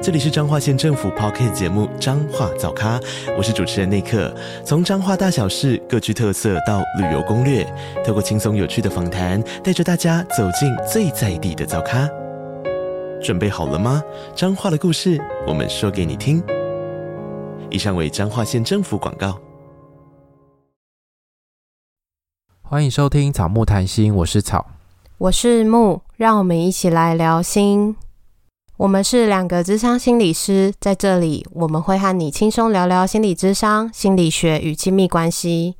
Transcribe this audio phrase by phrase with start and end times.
[0.00, 3.00] 这里是彰化县政府 Podcast 节目《彰化早咖》，
[3.36, 4.32] 我是主持人内克。
[4.64, 7.66] 从彰化大小事各具特色到旅游攻略，
[8.06, 12.08] 透过轻松有趣的访谈，带着大家走进最在地的早咖。
[13.20, 14.00] 准备好了吗？
[14.36, 16.40] 彰化的故事，我们说给你听。
[17.68, 19.36] 以上为彰化县政府广告。
[22.62, 24.64] 欢迎收听《草木谈心》，我是草，
[25.18, 27.96] 我是木，让我们一起来聊心。
[28.78, 35.74] 我们是两个智商心理师，在这里我们会和你轻松聊聊心理智商、心理学与亲密关系。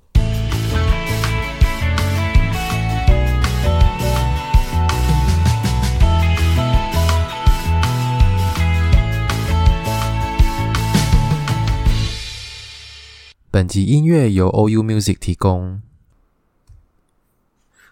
[13.52, 15.87] 本集音乐由 OU Music 提供。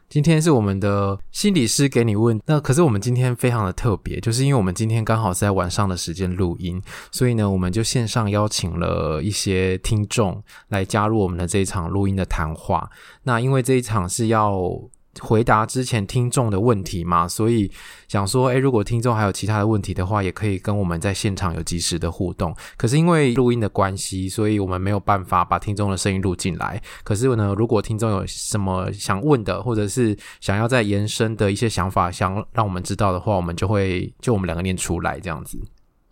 [0.09, 12.89] 今天是我们的心理师给你问，那可是我们今天非常的特别，就是因为我们今天刚好是在晚上的时间录音，所以呢，我们就线上邀请了一些听众来加入我们的这一场录音的谈话。
[13.25, 14.81] 那因为这一场是要。
[15.21, 17.71] 回答之前听众的问题嘛，所以
[18.09, 22.55] 想说，诶，如果听众还有其他的问题的话，也可以跟我们在现场有即时的互动。
[22.77, 26.81] 可是因为录音的关系，所以我们没有办法把听众的声音录进来。
[27.05, 35.59] 可是呢，如果听众有什么想问的，或者是想要再延伸的一些想法，想让我们知道的话，我们就会就我们两个念出来这样子。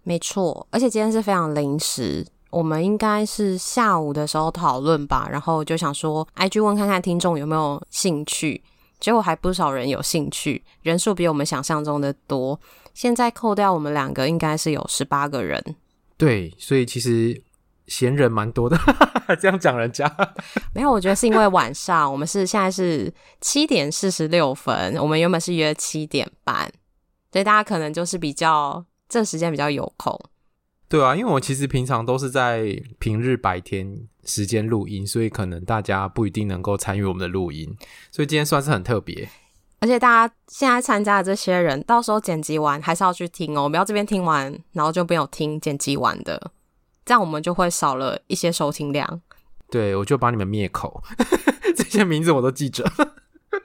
[0.03, 8.63] 没错，而且今天是非常临时，我们应该是下午的时候讨论吧，然后就想说，IG 问看看听众有没有兴趣。
[9.05, 12.59] 结果还不少人有兴趣，人数比我们想象中的多。
[12.95, 15.63] 现在扣掉我们两个，应该是有十八个人。
[16.17, 17.39] 对，所以其实
[17.87, 18.79] 闲人蛮多的。
[19.39, 20.11] 这样讲人家
[20.75, 23.13] 没有，我觉得是因为晚上，我们是现在是
[23.43, 26.73] 七点四十六分，我们原本是约七点半，
[27.31, 30.19] 所以大家可能就是比较这时间比较有空。
[30.89, 37.77] 对啊，因为我其实平常都是在平日白天时间录音，所以可能大家不一定能够参与我们的录音，
[38.11, 39.29] 所以今天算是很特别。
[39.81, 46.53] 而且大家现在参加的这些人，到时候剪辑完还是要去听哦，我们要这边听完，然后就没有听剪辑完的，
[47.05, 49.21] 这样我们就会少了一些收听量。
[49.71, 51.03] 对，我就把你们灭口，
[51.77, 52.85] 这些名字我都记着。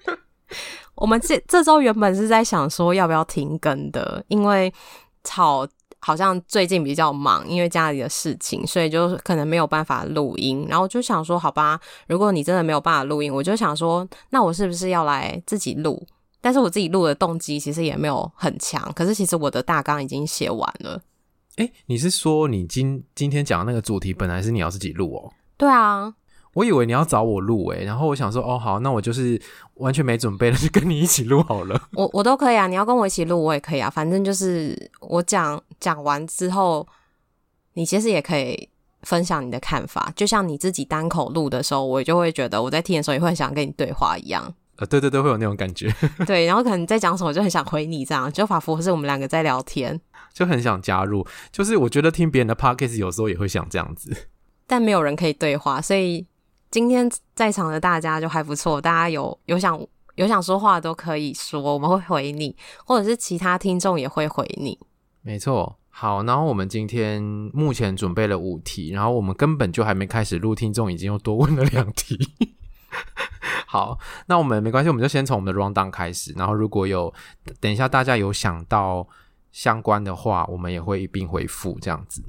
[0.95, 4.73] 我们这这周原本是在想说要不要停更的，因为
[5.23, 5.67] 吵。
[5.99, 10.65] 好像最近比较忙，因为家里的事情，所以就可能没有办法录音。
[10.69, 16.05] 然后就想说，好吧，如果你真的没有办法录音，我就想说，那我是不是要来自己录？
[16.41, 18.91] 但是我自己录的动机其实也没有很强。
[18.95, 21.01] 可是其实我的大纲已经写完了。
[21.57, 25.33] 诶，你是说你今今天讲的那个主题本来是你要自己录哦？
[25.57, 26.13] 对啊。
[26.53, 29.39] 我以为你要找我录诶，然后我想说，哦，好，那我就是
[29.75, 31.79] 完全没准备了，就跟你一起录好了。
[31.93, 33.87] 我我都可以啊，你要跟我一起录，我也可以啊。
[33.87, 36.87] 反正就是我讲讲完之后，
[37.73, 38.69] 你其实也可以
[39.01, 40.11] 分享你的看法。
[40.15, 44.53] 就像你自己单口录的时候，我就会觉得我在听的时候也会想跟你对话一样。
[44.77, 45.93] 呃，对对对，会有那种感觉。
[46.25, 49.99] 对，然后可能你在讲什么，我就很想回你，这样就仿佛是我们两个在聊天，
[50.33, 51.25] 就很想加入。
[51.51, 54.29] 就是我觉得听别人的 podcast 有时候也会想这样子，
[54.65, 56.25] 但没有人可以对话，所以。
[56.71, 59.75] 今天在场的大家就还不错，大家有有想
[60.13, 64.77] 有想说话都可以说，我们会回你，或者是其他听众也会回你。
[65.29, 67.21] 没错，好，然后我们今天
[67.53, 72.17] 目前准备了五题，然后我们根本就还没开始录，听众已经又多问了两题。
[73.67, 77.13] 好，那我们没关系，我们就先从我们的 rundown 开始，然后如果有
[77.59, 79.07] 等一下大家有想到
[79.51, 82.23] 相关的话，我们也会一并回复这样子。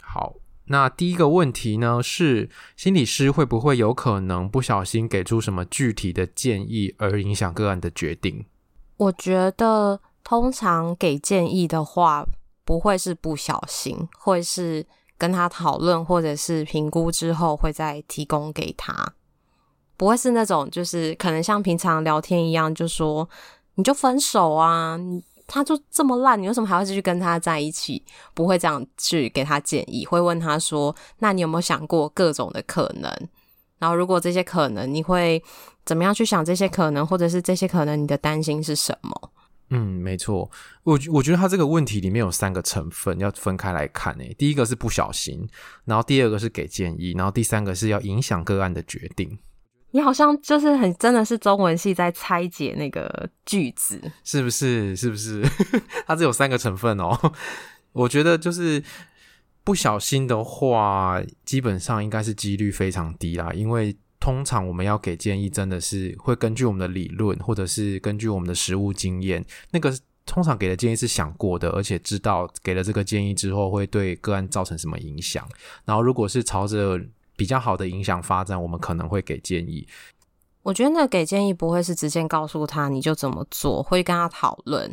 [0.00, 0.36] 好。
[0.68, 8.46] 那第一个问题呢，是心理师会不会有可能不小心给出什么具体的建议，而影响个案的决定？
[8.96, 12.26] 我觉得通常给建议的话，
[12.64, 14.84] 不会是不小心，会是
[15.16, 19.14] 跟他讨论或者是评估之后，会再提供给他，
[19.96, 23.28] 不会是那种就是可能像平常聊天一样，就说
[23.76, 24.98] 你就分手啊。
[25.48, 28.04] 他就这么烂，你为什么还要继续跟他在一起？
[28.34, 33.08] 不会这样去给他建议，会问他说：“那你有没有想过各种的可能？
[33.78, 35.40] 然后如果这些可能，你会
[35.84, 39.30] 怎么样去想这些可能，或者是这些可能你的担心是什么？”
[39.70, 40.50] 嗯，没错，
[40.84, 44.34] 我我觉得他这个问题里面有三个成分要分开来看诶。
[44.38, 45.48] 第一个是不小心，
[45.84, 49.38] 然后第二个是给建议，然后第三个是要影响个案的决定。
[49.92, 54.94] 你好像就是很真的是中文系在拆解那个句子，是不是？
[54.94, 55.42] 是不是？
[56.06, 57.18] 它只有三个成分哦。
[57.92, 58.82] 我觉得就是
[59.64, 63.50] 不小心的话，基本上应该是几率非常低啦。
[63.54, 69.44] 因为通常我们要给建议，真的是会根据我们的理论，或者是根据我们的实务经验。
[69.70, 75.48] 那个通常给的建议是想过的，而且知道给了这个建议之后会对个案造成什么影响。
[75.84, 77.00] 然后如果是朝着
[77.36, 79.86] 比较好的影响发展，我们可能会给建议。
[80.64, 84.92] 我觉得那给建议不会是直接告诉他你就怎么做，会跟他讨论，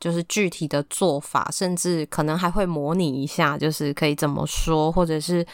[0.00, 5.46] 就是具体的做法，甚至可能还会模拟一下，就是可以怎么说，或者是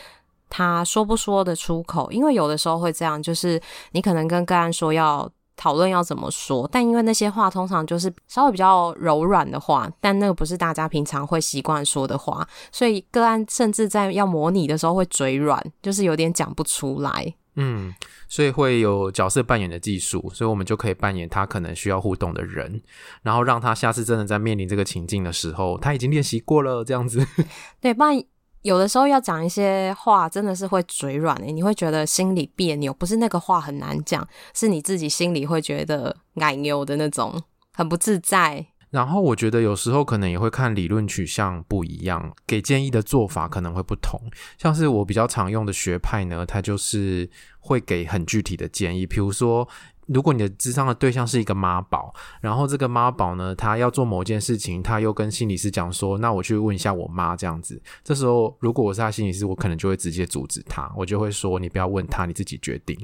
[0.48, 2.10] 他说不说得出口。
[2.10, 3.60] 因为有的时候会这样，就是
[3.92, 17.34] 你可能跟个案说要讨论要怎么说，但因为那些话通常就是稍微比较柔软的话，但那个不是大家平常会习惯说的话，所以个案甚至在要模拟的时候会嘴软，就是有点讲不出来。
[17.60, 17.92] 嗯，
[18.28, 22.80] 所以会有角色扮演的技术，所以我们就可以扮演他可能需要互动的人，
[23.22, 27.26] 然后让他下次真的在面临这个情境的时候，他已经练习过了，这样子。
[27.82, 28.22] 对，不然。
[28.68, 37.42] 有的时候要讲一些话，真的是会嘴软诶，你会觉得心里别扭，不是那个话很难讲，是你自己心里会觉得奶牛的那种，
[37.72, 38.66] 很不自在。
[38.90, 44.20] 然后我觉得有时候可能也会看理论取向不一样，给建议的做法可能会不同。
[44.58, 47.30] 像是我比较常用的学派呢，它就是
[47.60, 49.66] 会给很具体的建议，比如说。
[50.08, 62.98] 如果你的咨商的对象是一个妈宝，然后这个妈宝呢，他要做某件事情，他又跟心理师讲说：“那我去问一下我妈。”这样子，这时候如果我是他心理师，我可能就会直接阻止他，我就会说：“你不要问他，你自己决定。”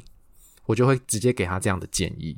[0.67, 2.37] 我就会直接给他这样的建议。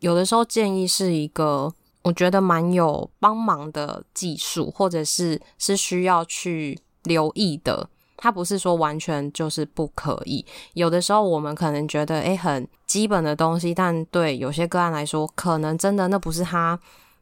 [0.00, 1.70] 有的时候建议是一个
[2.02, 7.90] 我觉得蛮有帮忙的技术，或者是是需要去留意的。
[8.26, 10.44] 它不是说完全就是不可以，
[10.74, 16.76] 有的时候我们可能觉得诶，很基本的东西，但对有些个案来说，可能真的那不是他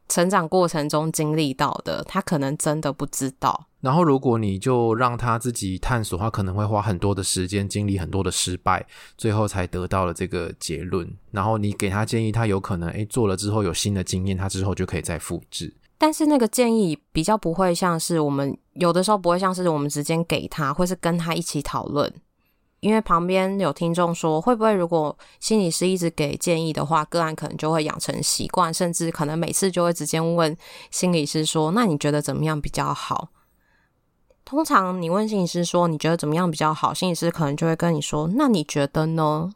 [0.09, 3.67] 成长过程中经历到的，他可能真的不知道。
[3.81, 8.83] 然后如果你就让他自己探索，他可能会花很多的时间，经历很多的失败，
[9.15, 11.07] 最后才得到了这个结论。
[11.29, 15.71] 然后你给他建议，他有可能诶做了之后有新的经验，他之后就可以再复制。
[16.05, 22.13] 但是那个建议比较不会像是我们有的时候不会像是我们直接给他，或是跟他一起讨论。
[22.79, 30.55] 因为旁边有听众说，会不会如果心理师一直给建议的话，个案可能就会养成习惯，甚至可能每次就会直接问
[30.91, 33.29] 心理师说：“那你觉得怎么样比较好？”
[34.45, 39.49] 通常你问心理师说：“你觉得怎么样比较好？”心理师可能就会跟你说：“那你觉得呢？”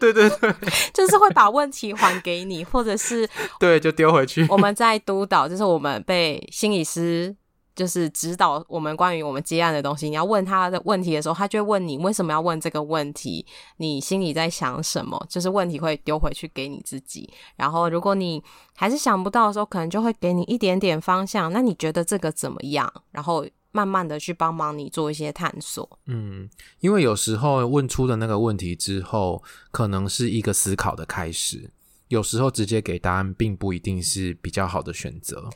[0.00, 0.54] 对 对对，
[0.94, 3.28] 就是会把问题还给你，或者是
[3.60, 4.46] 对，就丢回去。
[4.48, 7.34] 我们在督导，就是我们被心理师
[7.76, 10.08] 就是指导我们关于我们接案的东西。
[10.08, 13.44] 你要问他的问题的时候，他就会问你为什么要问这个问题，
[13.76, 15.22] 你心里在想什么？
[15.28, 17.30] 就是问题会丢回去给你自己。
[17.56, 18.42] 然后如果你
[18.74, 21.52] 还是想不到的时候，可能就会给你一点点方向。
[21.52, 22.90] 那你觉得这个怎么样？
[23.10, 23.44] 然后。
[23.70, 26.48] 慢慢的去帮忙你做一些探索，嗯，
[26.80, 31.70] 因为有时候问出的那个问题之后，可能是一个思考的开始，
[32.08, 35.50] 有时候直接给答案并不一定是比较好的选择。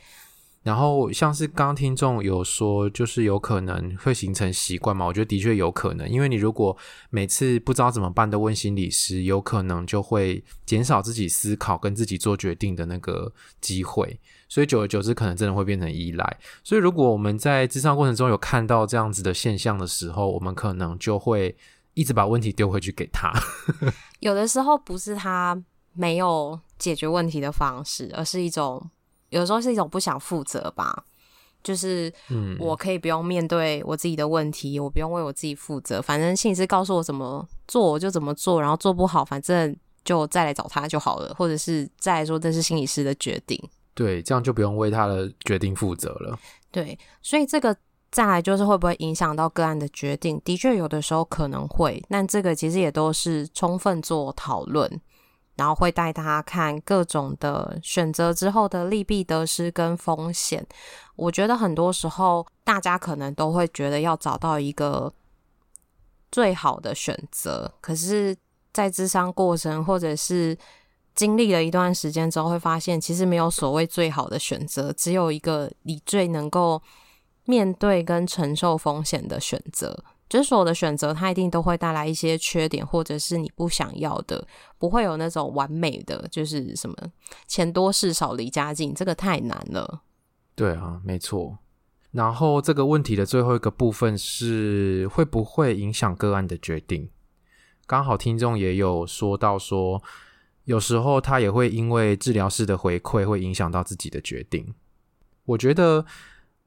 [0.61, 5.05] 然后像是刚刚听众有说，就是有可能会形成习惯嘛？
[5.05, 6.77] 我觉得的确有可能，因为你如果
[7.09, 14.17] 每次不知道怎么办都问心理师，有可能就会减少自己思考跟自己做决定的那个机会，
[14.53, 16.37] 所以久而久之可能真的会变成依赖。
[16.63, 21.57] 所以如果我们在咨商过程中有看到这样子的现象的时候，我们可能就会
[21.95, 23.33] 一直把问题丢回去给他。
[24.21, 25.59] 有的时候不是他
[25.93, 28.87] 没有解决问题的方式，而是一种。
[29.29, 31.05] 有时候是一种不想负责吧，
[31.63, 32.13] 就是
[32.59, 43.59] 我可以不用面对我自己的问题，嗯、我不用为我自己负责，反正心理师告诉我怎么做我就怎么做，然后做不好反正就再来找他就好了，或者是再来说这是心理师的决定，
[43.93, 46.37] 对，这样就不用为他的决定负责了。
[46.71, 47.75] 对，所以这个
[48.11, 50.41] 再来就是会不会影响到个案的决定？
[50.43, 55.01] 的确有的时候可能会，但这个其实也都是充分做讨论。
[55.55, 60.65] 然后会带他看各种的选择之后的利弊得失跟风险。
[61.15, 65.13] 我觉得很多时候大家可能都会觉得要找到一个
[66.31, 68.35] 最好的选择，可是，
[68.73, 70.57] 在咨商过程或者是
[71.15, 76.81] 经历了一段时间之后，会发现其实没有所谓最好的选择，只有一个你最能够
[77.45, 80.03] 面对跟承受风险的选择。
[80.29, 84.47] 就是所有的选择，它一定都会带来一些缺点，或者是你不想要的，
[84.79, 86.95] 不会有那种完美的，就是什么
[87.45, 90.01] 钱多事少离家近，这个太难了。
[90.55, 91.59] 对啊，没错。
[92.09, 97.09] 然后这个问题的最后一个部分是会不会影响个案的决定？
[97.85, 100.01] 刚好听众也有说到说，
[100.65, 104.73] 有时候他也会因为治疗师的回馈，会影响到自己的决定。
[105.45, 106.05] 我觉得。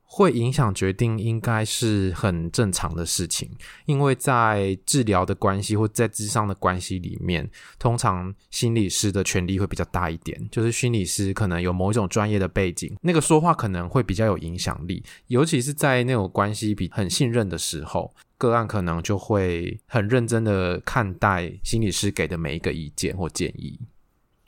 [0.09, 3.51] 会影响决定，应该是很正常的事情，
[3.87, 23.81] 因为在治疗的关系或在咨商的关系里面，通常心理师的权力会比较大一点，就是心理师可能有某一种专业的背景，那个说话可能会比较有影响力，尤其是在那种关系比很信任的时候，个案可能就会很认真的看待心理师给的每一个意见或建议，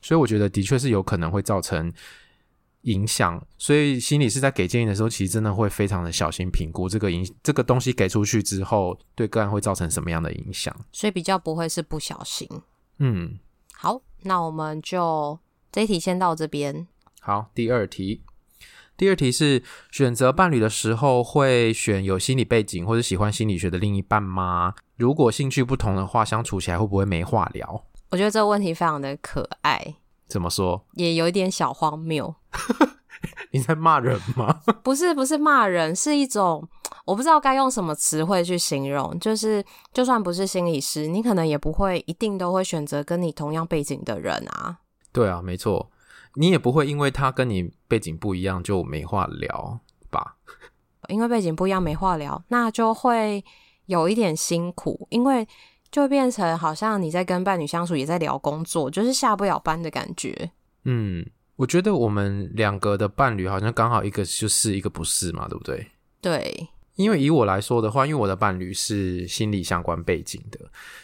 [0.00, 1.92] 所以我觉得的确是有可能会造成。
[2.82, 12.48] 影响，所以心理师在给建议的时候，其实真的会非常的小心评估这个影这个东西给出去之后，对个案会造成什么样的影响，所以比较不会是不小心。
[12.98, 13.36] 嗯，
[13.74, 15.38] 好，那我们就
[15.72, 16.86] 这一题先到这边。
[17.20, 18.22] 好，第二题，
[18.98, 19.62] 第二题是
[19.92, 24.74] 选择伴侣的时候会选有心理背景或者喜欢心理学的另一半吗？
[24.96, 27.84] 如果兴趣不同的话，相处起来会不会没话聊？
[28.10, 29.94] 我觉得这个问题非常的可爱。
[30.26, 30.84] 怎么说？
[30.94, 32.34] 也有一点小荒谬。
[33.52, 34.62] 你在骂人吗？
[34.82, 36.68] 不是，不是骂人，是一种
[37.04, 39.16] 我不知道该用什么词汇去形容。
[39.20, 39.64] 就是，
[39.94, 44.78] 就算不是心理师，你可能也不会一定都会选择跟你同样背景的人啊。
[45.12, 45.88] 对啊，没错，
[46.38, 50.36] 你也不会因为他跟你背景不一样就没话聊吧？
[51.08, 53.44] 因为背景不一样没话聊，那就会
[53.86, 55.46] 有一点辛苦，因为。
[55.90, 60.50] 就变成好像你在跟伴侣相处，也在聊工作，就是下不了班的感觉。
[60.84, 61.24] 嗯，
[61.56, 65.86] 我觉得我们两个的伴侣好像刚好一个就是一个不是嘛，对不对？
[66.20, 70.60] 对，因为以我来说的话，因为我的伴侣是心理相关背景的，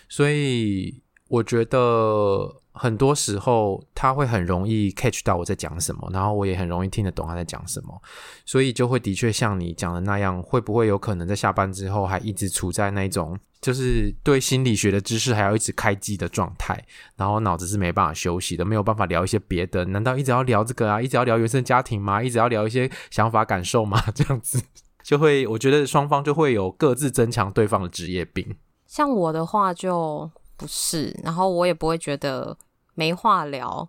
[0.06, 2.54] 所以我觉得。
[2.74, 8.02] 很多时候他会很容易 catch 到我在讲什么，然后我也很容易听得懂他在讲什么，
[8.44, 16.84] 所以就会的确像你讲的那样，会不会有可能在下班之后还一直处在那种就是对心理学的知识还要一直开机的状态，
[17.16, 19.84] 然后脑子是没办法休息的，没有办法聊一些别的？
[19.86, 21.00] 难道一直要聊这个啊？
[21.00, 22.22] 一直要聊原生家庭吗？
[22.22, 24.02] 一直要聊一些想法感受吗？
[24.14, 24.60] 这样子
[25.02, 28.56] 就会，我觉得双方就会有各自增强对方的职业病。
[28.86, 30.30] 像我的话就
[30.64, 32.56] 不是，然后我也不会觉得。
[32.96, 33.88] 没话聊，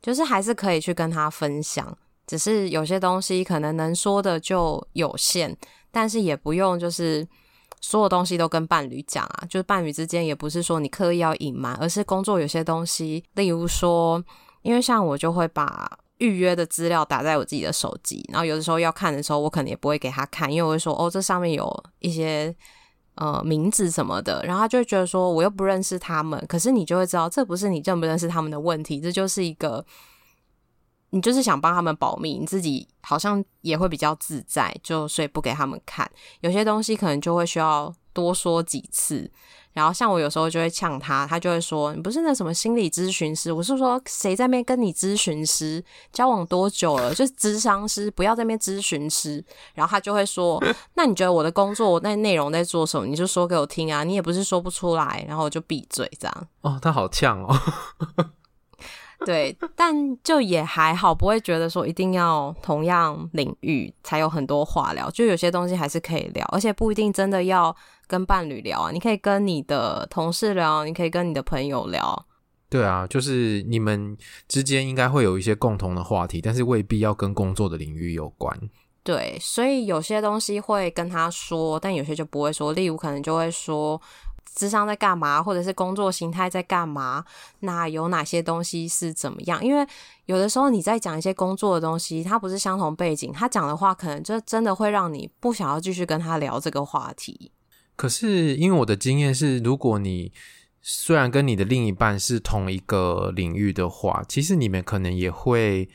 [0.00, 1.94] 就是还是可以去跟他分享，
[2.26, 5.54] 只是有些东西可能能说的就有限，
[5.90, 7.28] 但是也不用就是
[7.82, 14.24] 所有东西都跟伴侣讲啊，就是伴侣之间也不是说你刻意要隐瞒，而是工作有些东西，例如说，
[14.62, 22.56] 因为像我就会把预约的资料打在我自己的手机，然后有的时候要看的时候，我可能也不会给他看，因为我会说哦，这上面有一些。
[23.16, 29.84] 呃，名字什么的，然后他就会觉得说，我又不认识他们，可是你就会知道，这不是你认不认识他们的问题，这就是一个，
[31.10, 39.30] 你就是想帮他们保密，你自己好像也会比较自在，就所以不给他们看，有些东西可能就会需要多说几次。
[39.76, 47.14] 然后像我有时候就会呛他，他就会说：“你不是那什么心理咨询师？”我是说，谁在那边跟你咨询师交往多久了？
[47.14, 49.44] 就是咨商师，不要在那边咨询师。
[49.74, 50.58] 然后他就会说
[50.96, 53.06] ：“那你觉得我的工作那内容在做什么？
[53.06, 54.02] 你就说给我听啊！
[54.02, 56.48] 你也不是说不出来。”然后我就闭嘴这样。
[56.62, 57.54] 哦，他好呛哦。
[59.24, 65.10] 对，但就也还好，不会觉得说一定要同样领域才有很多话聊。
[65.10, 67.74] 就有些东西还是可以聊，而且不一定真的要
[68.06, 68.90] 跟伴侣聊啊。
[68.90, 72.26] 你可以跟你的同事聊，你可以跟你的朋友聊。
[72.68, 74.16] 对啊，就是你们
[74.48, 78.54] 之间应该会有一些共同的话题，但是未必要跟工作的领域有关。
[79.02, 82.72] 对，所以有些东西会跟他说，但有些就不会说。
[82.72, 84.00] 例如，可能就会说。
[84.54, 87.24] 智商在干嘛，或者是工作形态在干嘛？
[87.60, 89.64] 那有哪些东西是怎么样？
[89.64, 89.86] 因为
[90.26, 97.50] 有的时候你在讲一些工作的东西，他不是相同背景，他讲的话可能就真的会让你不想要继续跟他聊这个话题。
[97.96, 100.32] 可是因为我的经验是，如果你
[100.80, 105.88] 虽然跟你的另一半是同一个领域的话，其实你们可能也会。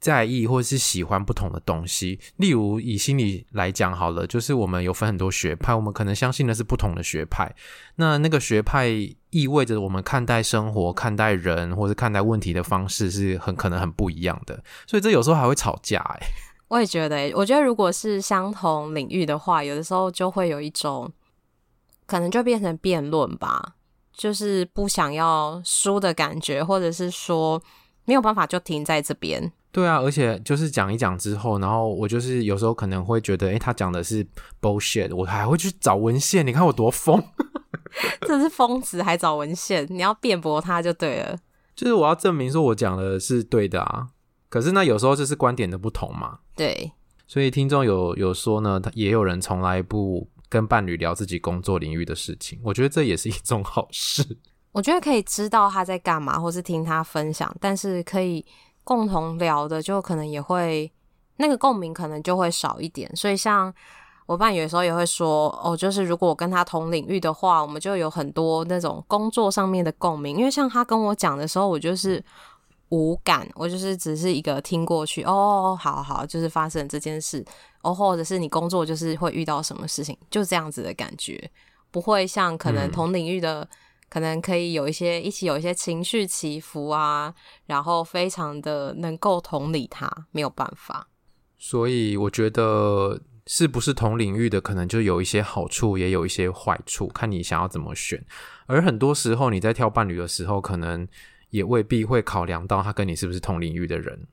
[0.00, 7.52] 在意或是喜欢不同的东西，例如以心理来讲好了，就是我们有分很多学派，我们可能相信的是不同的学派。
[7.96, 8.88] 那那个学派
[9.30, 15.98] 意味着我们看待生活、看待人或者看待问题的方式是很可能很不一样的，所以这有时候还会吵架。
[15.98, 16.26] 哎，
[16.68, 21.10] 我也觉得，我觉得如果是相同领域的话，有的时候就会有一种
[22.06, 23.74] 可能就变成辩论吧，
[24.16, 27.60] 就是不想要输的感觉，或者是说
[28.04, 29.52] 没有办法就停在这边。
[29.78, 34.26] 对啊，而且就是讲一讲之后，然后我就是有时候可能会觉得，诶，他讲的是
[34.60, 36.44] bullshit，我还会去找文献。
[36.44, 37.22] 你看我多疯，
[38.26, 39.86] 这是疯子还找文献？
[39.88, 41.38] 你要辩驳他就对了。
[41.76, 44.08] 就是我要证明说我讲的是对的啊。
[44.48, 46.40] 可是那有时候就是观点的不同嘛。
[46.56, 46.90] 对，
[47.28, 52.58] 所以听众有有说呢，他也有人从来不跟伴侣聊自己工作领域的事情。
[52.64, 54.38] 我觉得这也是一种好事。
[54.72, 58.44] 我觉得可以知道他在干嘛，或是听他分享，但是可以
[58.88, 60.90] 共同聊的，就可能也会
[61.36, 63.14] 那个共鸣可能就会少一点。
[63.14, 63.70] 所以像
[64.24, 70.38] 我伴有时候也会说，哦，就是如果我跟他同领域的话，我们就有很多那种工作上面的共鸣。
[70.38, 72.24] 因为像他跟我讲的时候，我就是。
[72.90, 77.44] 无感，我就是只是一个听过去哦，好好，就是发生这件事
[77.82, 81.50] 哦，或者是你工作就是会遇到什么事情，就这样子的感觉，
[81.90, 83.68] 不会像可能同领域的，嗯、
[84.08, 87.34] 可能可以有一些一起有一些情绪起伏啊，
[87.66, 91.08] 然后非常的能够同理他，没有办法。
[91.58, 98.24] 所以我觉得是不是同领域的，可能就有一些好处，也有一些坏处，看你想要怎么选。
[98.66, 101.06] 而很多时候你在挑伴侣的时候，可能。
[101.50, 104.26] 也未必会考量到他跟你是不是同领域的人，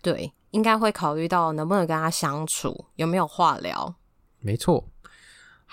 [0.00, 3.96] 对，应该会考虑到能不能跟他相处，有没有话聊。
[4.40, 4.88] 没错。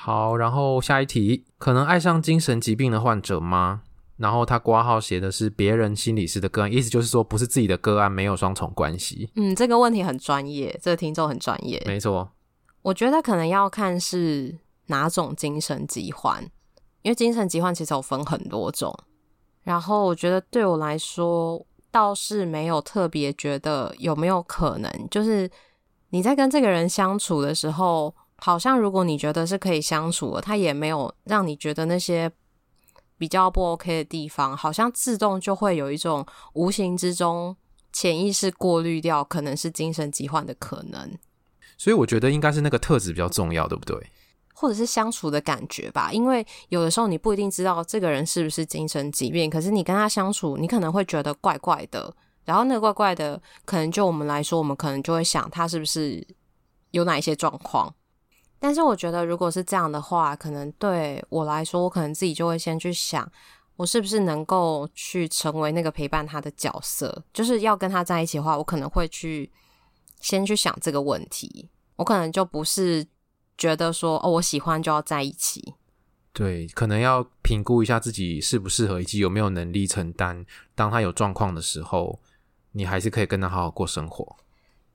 [0.03, 3.83] 好，然后下一题，可能爱上精神疾病的患者吗？
[4.17, 9.29] 然后他挂号写的是别人心理师的个案，意思就是说不是自己的个案，没有双重关系。
[9.35, 11.79] 嗯，这个问题很专业，这个听众很专业。
[11.85, 12.31] 没错，
[12.81, 16.43] 我觉得可能要看是哪种精神疾患，
[17.03, 18.91] 因为精神疾患其实有分很多种。
[19.61, 25.47] 然后我觉得对我来说倒是没有特别觉得有没有可能，就是
[26.09, 28.11] 你在跟这个人相处的时候，
[28.43, 32.29] 好像如果你觉得是可以相处的，他也没有让你觉得那些
[33.17, 37.55] 比较不 OK 的地方，好像自动就会有一种无形之中
[37.93, 41.17] 潜意识过滤掉可能是精神疾患的可能。
[41.77, 43.95] 所以我觉得应该是那个特质比较重要，对不对？
[44.53, 52.13] 或者是相处的感觉吧，因为有的时候你不一定知道这个人是不是精神疾病，可是你跟他相处，你可能会觉得怪怪的。
[52.43, 56.25] 然后那个怪怪的，可能就我们来说，我们可能就会想他是不是
[56.91, 57.93] 有哪一些状况。
[58.61, 63.29] 但是我觉得，如果是这样的话，可能对我来说，我可能自己就会先去想，
[63.75, 69.51] 我是不是能够去成为那个陪伴他的角色，就是要跟他在一起的话，我可能会去
[70.19, 73.05] 先去想这个问题，我可能就不是。
[73.57, 75.75] 觉得说哦，我喜欢就要在一起，
[76.33, 80.43] 对，可能要评估一下自己适不适合，以及有没有能力承担。
[80.73, 82.19] 当他有状况的时候，
[82.71, 84.35] 你还是可以跟他好好过生活。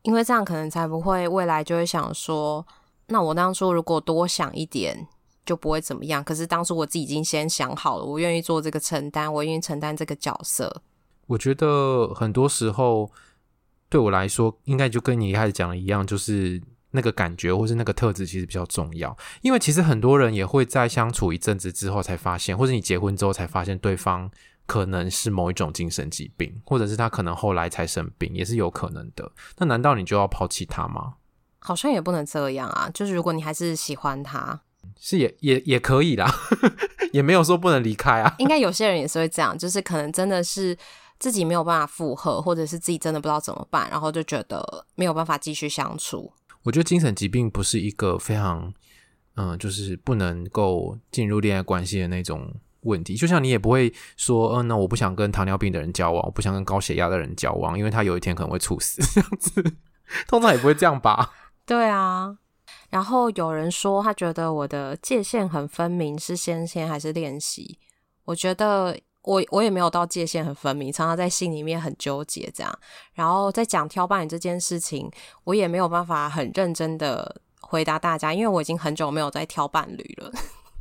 [0.03, 2.67] 因为这样可能才不会未来就会想说，
[3.09, 5.07] 那我当初如果多想一点，
[5.45, 6.23] 就不会怎么样。
[6.23, 10.83] 可是当初我自己已经先想好了，我愿意做这个承担，我愿意承担这个角色。
[11.27, 13.11] 我觉得很多时候
[13.89, 16.63] 对我来说，应该就跟你一开始讲的一样，就是。
[16.93, 24.31] 那个感觉或是那个特质其实比较重要，因为其实很多人也会在相处一阵子之后才发现，或者你结婚之后才发现对方
[24.65, 29.31] 可能是某一种精神疾病，或者是他可能后来才生病，也是有可能的。
[29.59, 31.17] 那难道你就要抛弃他吗？
[31.67, 34.61] 好像也不能这样啊，就是如果你还是喜欢他，
[35.01, 36.33] 是也也也可以啦，
[37.13, 38.33] 也没有说不能离开啊。
[38.39, 40.79] 应该有些人也是会这样，就是可能真的是
[41.19, 46.33] 自己没有办法负荷，或者是自己真的不知道怎么办，然后就觉得没有办法继续相处。
[46.63, 48.73] 我觉得精神疾病不是一个非常，
[49.35, 53.17] 嗯、呃，就是不能够进入恋爱关系的那种问题。
[53.17, 59.77] 就像你也不会说，嗯、呃，那我不想跟糖尿病的人交往，我不想跟高血压的人交往，因为他有一天可能会猝死，这样子，
[60.29, 61.33] 通常也不会这样吧？
[61.67, 62.39] 对啊。
[62.89, 67.79] 然后有人说，他觉得我的界限很分明，是先天还是练习？
[68.25, 68.99] 我觉得。
[69.27, 72.79] 我我也没有到界限很分明，常常在心里面很纠结这样。
[73.13, 75.11] 然后在讲挑伴侣这件事情，
[75.43, 80.31] 我也没有办法很认真的回答大家，因为我已经很久没有在挑伴侣了，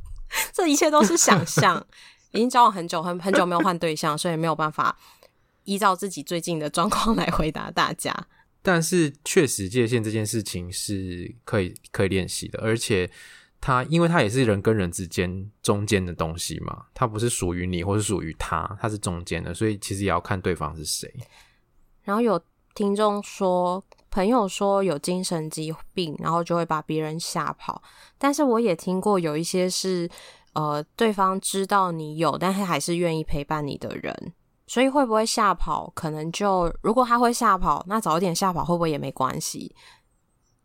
[0.53, 1.83] 这一切都是想象。
[2.33, 4.95] 已经交往很久，很很久没有换对象，所以没有办法
[5.63, 8.15] 依照自己最近的状况来回答大家。
[8.65, 13.09] 但是确实界限这件事情是可以可以练习的，而且。
[13.61, 21.11] 他，因为他也是人跟人之间中间的东西嘛，他不是属于你，或是属于他，他是中间的，所以其实也要看对方是谁。
[22.03, 22.39] 然后有
[22.75, 27.81] 听众说，朋友说有精神疾病，然后就会把别人吓跑。
[28.19, 30.07] 但是我也听过有一些是，
[30.53, 34.33] 呃，对方知道你有，但是还是愿意陪伴你的人，
[34.67, 35.91] 所以会不会吓跑？
[35.95, 39.75] 可能就如果他会吓跑，那早一点吓跑会不会也没关系？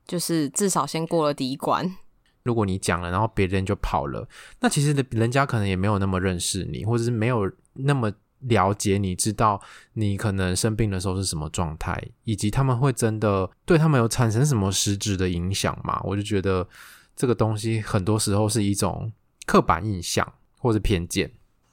[0.07, 1.97] 就是至少先过了第一关。
[2.43, 4.27] 如果你讲了，然后别人就跑了，
[4.61, 8.11] 那其实人家可能也没有那么认识你，或者是没有那么
[8.41, 9.61] 了解你，知道
[9.93, 16.01] 你可能生病的时候是什么状态，以及他们会真的对他们有产生什么实质的影响吗？
[16.03, 16.67] 我就觉得
[17.15, 19.13] 这个东西很多时候是一种
[19.45, 20.27] 刻板印象
[20.59, 21.31] 或者偏见。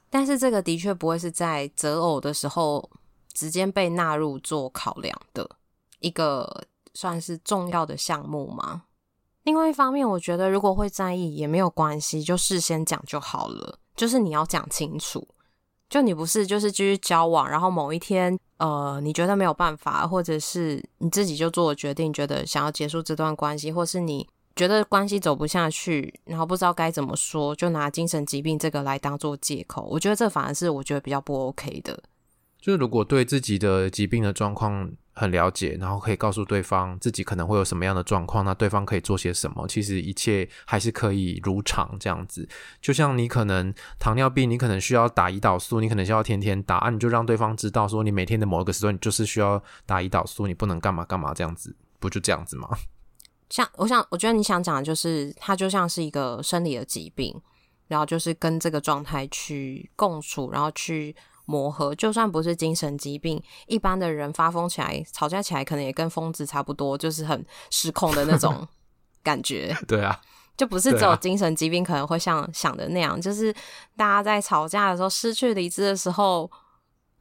[0.10, 2.89] 但是这个的确不会是在择偶的时候
[3.34, 5.50] 直接被纳入做考量的
[6.00, 8.84] 一个算是重要的项目吗？
[9.43, 13.80] 另外一方面，我觉得如果会在意也没有关系，就事先讲就好了。
[13.96, 15.28] 就是你要讲清楚，
[15.89, 29.88] 就你不是就是继续交往，然后某一天，呃，你觉得没有办法，或者是你自己就做了决定，觉得想要结束这段关系，或是你觉得关系走不下去，然后不知道该怎么说，就拿精神疾病这个来当做借口。
[29.89, 32.04] 我觉得这反而是我觉得比较不 OK 的。
[32.60, 42.50] 就是如果对自己的疾病的状况很了解，然后可以告诉对方自己可能会有什么样的状况，那对方可以做些什么，其实一切还是可以如常这样子。
[42.82, 52.67] 就像你可能糖尿病，你可能需要打胰岛素，你可能需要天天打，啊，你就让对方知道说你每天的某一个时段你就是需要打胰岛素，你不能干嘛干嘛这样子，不就这样子吗？
[53.50, 57.40] 像我想，我觉得你想讲的就是，它就像是一个生理的疾病，
[57.88, 61.16] 然后就是跟这个状态去共处，然后去。
[61.50, 68.68] 磨合，就算不是精神疾病，一般的人发疯起来、吵架起来，可能也跟疯子差不多，就是很失控的那种
[69.24, 69.74] 感觉。
[69.88, 70.20] 对啊，
[70.58, 73.54] 就不是只有精神疾病可能会像想的那样，啊、就是
[73.96, 76.52] 大家在吵架的时候失去理智的时候，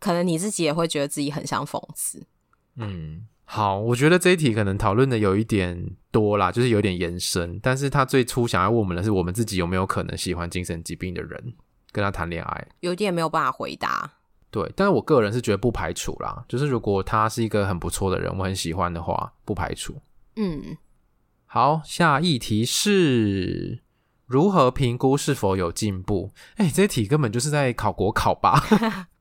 [0.00, 2.26] 可能你自己也会觉得自己很像疯子。
[2.74, 11.54] 嗯，好，我觉得这一题可能讨论的有一点多啦，就是有点延伸，但是他最初想要问我们的是，我们自己有没有可能喜欢精神疾病的人，
[11.92, 12.68] 跟他谈恋爱？
[12.80, 14.10] 有点没有办法回答。
[14.50, 19.94] 对，但是我个人是觉得不排除啦，就是如果他是一个很不错的人，我很喜欢的话，不排除。
[20.34, 20.76] 嗯，
[21.46, 23.80] 好，下一题是
[24.26, 26.32] 如何评估是否有进步？
[26.56, 28.60] 哎，这题根本就是在考国考吧？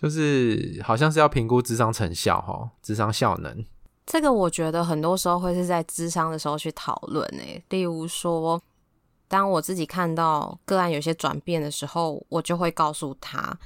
[0.00, 3.64] 就是好像是要评估智商成效哈，智商效能。
[4.06, 8.62] 这个我觉得很多时候会是在智商的时候去讨论诶，例如说，
[9.26, 13.58] 当我自己看到个案有些转变的时候，我就会告诉他。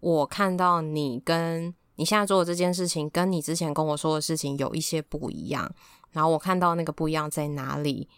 [0.00, 5.70] 我看到你跟你现在做的这件事情，跟你之前跟我说的事情有一些不一样。
[6.10, 8.08] 然后我看到那个不一样在哪里？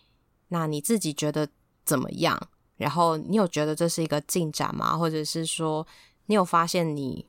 [0.48, 1.48] 那你自己觉得
[1.84, 2.40] 怎么样？
[2.76, 4.96] 然后你有觉得这是一个进展吗？
[4.96, 5.86] 或者是说
[6.30, 7.26] 你有发现你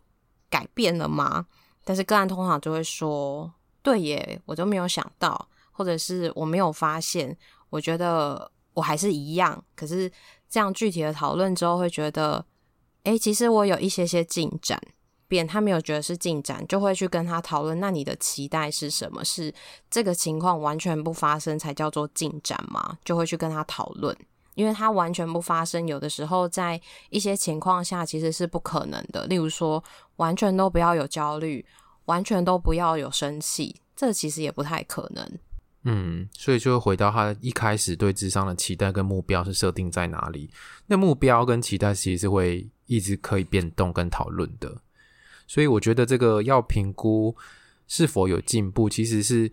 [0.48, 1.48] 改变了吗？
[1.84, 7.36] 但是个案通常就会说：“对耶，我都没有想到，或者是我没有发现，
[7.72, 10.08] 我觉得我还是一样。”可是
[10.48, 12.46] 这样具体的讨论之后，会觉得。
[13.06, 14.80] 诶，其实我有一些些进展，
[15.28, 17.80] 别人他没有觉得是进展，就会去跟他讨论。
[17.80, 19.26] 那你的期待是什么？
[19.26, 19.52] 是
[19.90, 23.00] 这个情况完全不发生才叫做进展吗？
[23.04, 24.16] 就会去跟他讨论，
[24.56, 29.26] 因为他完全不发生，有的时候在一些情况下其实是不可能的。
[29.28, 29.84] 例如说，
[30.18, 31.66] 完全都不要有焦虑，
[32.06, 35.40] 完全都不要有生气，这其实也不太可能。
[35.84, 40.50] 嗯，所以就会回到他一开始对智商的期待跟目标是设定在哪里？
[40.86, 44.82] 那目标跟期待其实是会一直可以变动跟讨论的。
[45.48, 47.36] 所以我觉得这个要评估
[47.88, 49.52] 是否有进步，其实是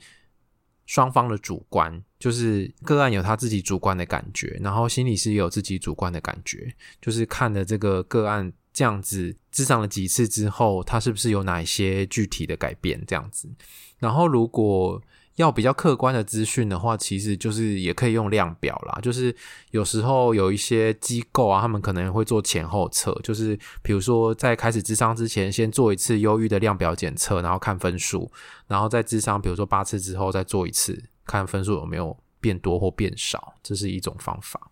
[0.89, 13.51] 双方的主观，就是个案有他自己主观的感觉，然后心理师也有自己主观的感觉，就是看了这个个案这样子咨商了几次之后，他是不是有哪一些具体的改变这样子。
[13.99, 15.03] 然后如果
[15.39, 18.99] 要比较客观的资讯的话，其实就是也可以用量表啦。
[19.01, 19.35] 就是
[19.71, 28.31] 有时候有一些机构啊，他们可能会做前后测，就是比如说在开始智商之前，先做一次忧郁的量表检测，然后看分数，
[28.67, 34.68] 然后在智商，比如说八次之后再做一次，看分数有没有变多或变少，这是一种方法。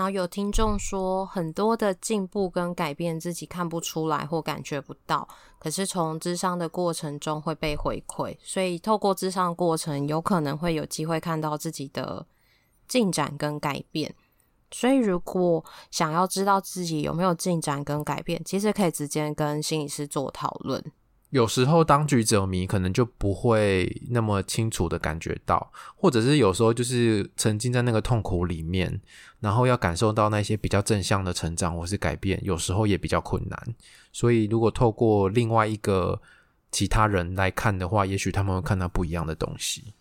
[0.00, 12.26] 然后有听众说，很多的进步跟改变自己看不出来或感觉不到，可是从咨商的过程中会被回馈，所以透过咨商的过程，有可能会有机会看到自己的
[12.88, 14.14] 进展跟改变。
[14.70, 20.82] 所以如果想要知道自己有没有进展跟改变，其实可以直接跟心理师做讨论。
[21.30, 29.00] 有时候当局者迷，可能就不会那么清楚的感觉到，或者是有时候就是沉浸在那个痛苦里面，
[29.38, 33.74] 然后要感受到那些比较正向的成长或是改变，有时候也比较困难。
[34.12, 36.20] 所以如果透过另外一个
[36.72, 39.94] 其他人来看的话，也许他们会看到不一样的东西。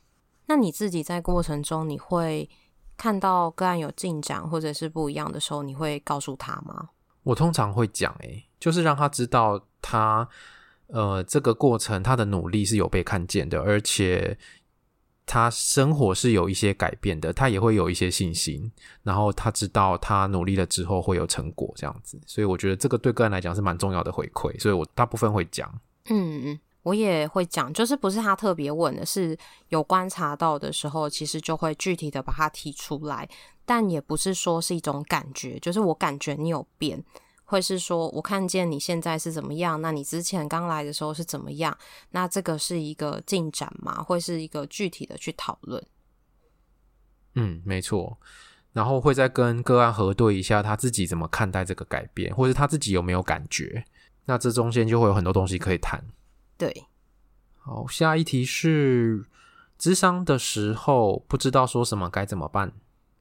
[0.47, 2.49] 那你自己在过程中，你会
[2.97, 6.89] 看到个案有进展或者是不一样的时候，你会告诉他吗？
[7.21, 10.27] 我通常会讲，诶，就是让他知道他。
[10.91, 14.37] 呃，这个过程他的努力是有被看见的，而且
[15.25, 18.71] 他生活是有一些改变的，他也会有一些信心，
[19.03, 25.71] 然后他知道他努力了之后会有成果，这样子，所以我觉得这个对个人来讲是蛮重要的回馈，所以我大部分会讲。
[26.05, 33.29] 嗯嗯，我也会讲，就是不是他特别问的，是有观察到的时候，其实就会具体的把它提出来，
[33.63, 37.03] 但也不是说是一种感觉，就是我感觉你有变。
[37.49, 39.81] 会是说，我看见你现在是怎么样？
[39.81, 41.75] 那你之前刚来的时候是怎么样？
[42.11, 44.03] 那这个是一个进展吗？
[44.03, 45.83] 会是一个具体的去讨论？
[47.33, 48.19] 嗯，没错。
[48.71, 53.83] 然后会再跟个案核对一下他自己怎么看待这个改变，或者他自己有没有感觉。
[54.25, 56.05] 那这中间就会有很多东西可以谈。
[56.55, 56.85] 对，
[57.57, 59.25] 好，下一题是
[59.79, 62.73] 智商的时候不知道说什么该怎么办？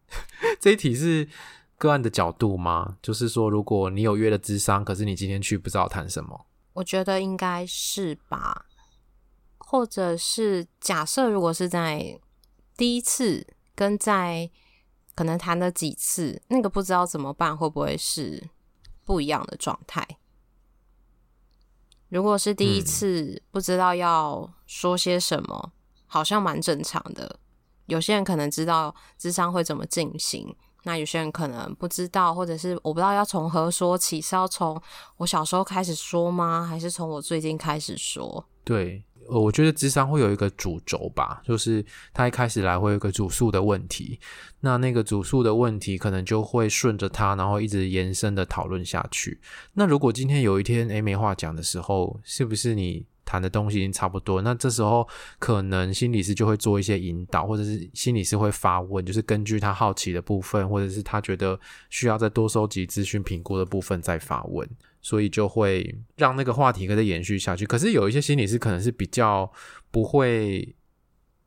[0.60, 1.26] 这一题是
[1.78, 2.98] 个案的角度吗？
[3.00, 6.46] 就是说，如果你有约了智商，可是你今天去不知道谈什么？
[6.74, 8.66] 我觉得应该是吧，
[9.58, 12.20] 或者是假设如果是在
[12.76, 14.50] 第一次跟在
[15.14, 18.48] 可能谈了几次，那个不知道怎么办，会不会是
[19.04, 20.06] 不一样的状态？
[22.08, 25.72] 如果是第一次不知道要说些什么，嗯、
[26.06, 27.38] 好像蛮正常的。
[27.86, 34.80] 有些人可能知道智商会怎么进行，那有些人可能不知道，或者是我不知道要从何说起，是要从
[35.16, 36.64] 我小时候开始说吗？
[36.64, 38.46] 还是从我最近开始说？
[38.64, 39.04] 对。
[39.30, 44.18] 我觉得智商会有一个主轴吧，就是他一开始来会有一个主诉的问题，
[44.60, 49.38] 那那个主诉的问题可能就会顺着他，然后一直延伸的讨论下去。
[49.74, 54.40] 那如果今天有一天诶没话讲的时候，是不是你谈的东西已经差不多？
[54.40, 55.06] 那这时候
[55.38, 61.60] 可能心理师就会做一些引导，或者是心理师会发问，就是根据他好奇的部分，或者是他觉得
[61.90, 64.66] 需要再多收集资讯评估的部分再发问。
[65.00, 67.64] 所以就会让那个话题可以延续下去。
[67.64, 69.50] 可是有一些心理师可能是比较
[69.92, 70.74] 不会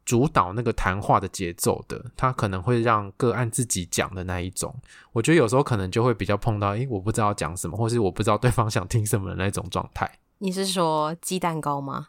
[0.05, 4.73] 主导那个谈话的节奏的，他可能会让个案自己讲的那一种。
[5.11, 10.09] 我觉得有时候可能就会比较碰到，诶，我不知道讲什么，或是我不知道对方想听什么的那种状态。
[10.43, 12.07] 你是说鸡蛋糕吗？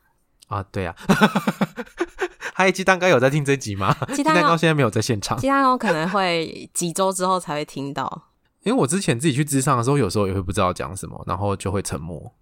[0.49, 0.97] 啊，对啊。
[2.55, 3.95] 嗨，鸡蛋糕有在听这集吗？
[4.15, 5.39] 鸡蛋糕现在没有在现场。
[5.39, 8.29] 鸡蛋糕可能会几周之后才会听到。
[8.65, 12.33] 因为我之前自己去咨商的时候，有时候也会不知道讲什么，然后就会沉默。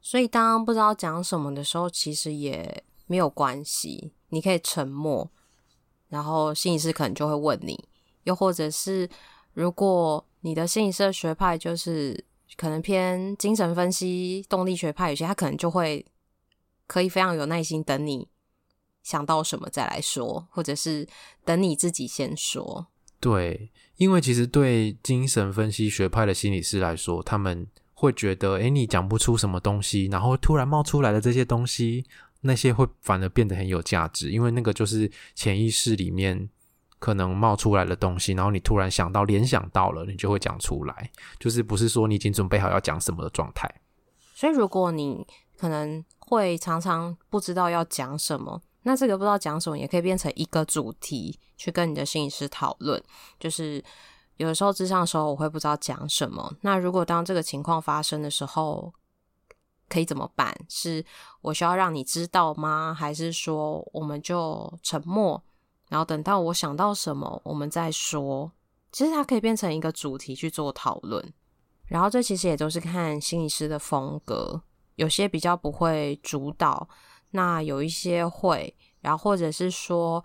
[0.00, 5.30] 所以当不知道讲什么的时候，其实也没有关系，你可以沉默，
[6.08, 7.84] 然后心理师可能就会问你，
[8.22, 9.06] 又或者是
[9.52, 12.24] 如果你的心理师的学派就是
[12.56, 16.04] 可能偏精神分析、动力学派，有些他可能就会
[16.86, 18.28] 可以非常有耐心等你
[19.02, 21.06] 想到什么再来说，或者是
[21.44, 22.86] 等你自己先说。
[23.20, 32.04] 对，因为其实对精神分析学派的心理师来说，他们会觉得，诶，你讲不出什么东西，然后突然冒出来的这些东西，
[32.42, 36.50] 那些会反而变得很有价值，因为那个就是潜意识里面
[37.04, 43.70] 可能冒出来的东西，然后你突然想到、联想到了，你就会讲出来，就是不是说你已经准备好要讲什么的状态。
[44.34, 45.26] 所以，如果你
[45.58, 48.58] 可能会常常不知道要讲什么。
[48.84, 53.02] 那这个不知道讲什么，也可以变成一个主题去跟你的心理师讨论。
[53.38, 53.84] 就是
[54.38, 56.56] 有的时候咨商的时候，我会不知道讲什么。
[56.62, 58.94] 那如果当这个情况发生的时候，
[59.90, 60.56] 可以怎么办？
[60.70, 61.04] 是
[61.42, 62.96] 我需要让你知道吗？
[62.98, 65.42] 还是说我们就沉默，
[65.94, 68.50] 然后等到我想到什么，我们再说？
[68.90, 71.32] 其实它可以变成一个主题去做讨论。
[71.86, 74.60] 然后这其实也都是看心理师的风格，
[74.96, 76.88] 有些比较不会主导。
[77.30, 80.24] 那有一些会，然后或者是说，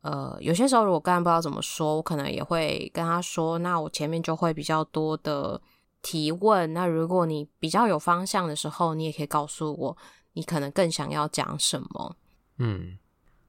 [0.00, 5.62] 呃，有些时候如果个案不知道怎么说，我可能也会跟他说，那我前面就会比较多的
[6.02, 6.72] 提问。
[6.74, 9.96] 那如果你比较有方向的时候，你也可以告诉我，
[10.32, 12.16] 你可能更想要讲什么。
[12.58, 12.98] 嗯，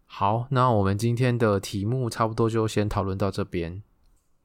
[0.10, 3.84] 好，那我们今天的题目差不多就先讨论到这边。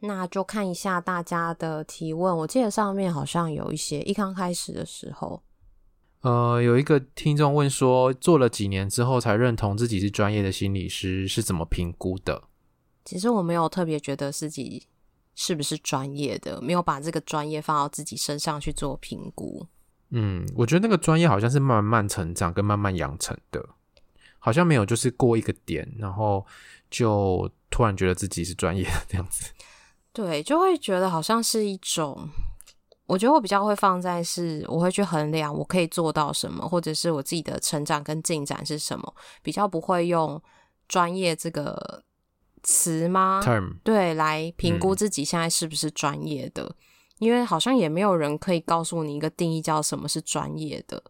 [0.00, 5.42] 那就看一下大家的提问，我记得上面好像有一些，一刚开始的时候。
[6.22, 12.42] 呃，有一个听众问说，做了几年之后才认同自己是专业的心理师，是怎么评估的？
[13.04, 14.86] 其实我没有特别觉得自己
[15.34, 19.66] 是不是专业的，没有把这个专业放到自己身上去做评估。
[20.10, 23.64] 嗯，我觉得那个专业好像是慢慢成长跟慢慢养成的，
[24.44, 26.44] 好像没有就是过一个点，然后
[26.90, 29.52] 就突然觉得自己是专业的这样子。
[30.12, 32.28] 对，就会觉得好像是一种。
[33.06, 40.40] 我觉得我比较会放在是，我会去衡量我可以做到什么，或者是我自己的成长跟进展是什么，比较不会用
[40.88, 42.02] 专业这个
[42.62, 46.74] 词吗？Term 对，来评估自己现在是不是专业的，嗯，
[47.18, 51.02] 因为好像也没有人可以告诉你一个定义叫什么是专业的，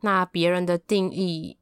[0.00, 1.58] 那别人的定义